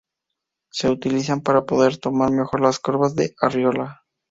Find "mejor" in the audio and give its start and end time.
2.31-2.59